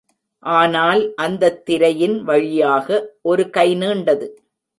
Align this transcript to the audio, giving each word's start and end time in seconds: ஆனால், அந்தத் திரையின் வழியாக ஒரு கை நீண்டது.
ஆனால், 0.39 1.13
அந்தத் 1.15 1.65
திரையின் 1.65 2.23
வழியாக 2.23 3.13
ஒரு 3.21 3.49
கை 3.49 3.75
நீண்டது. 3.75 4.27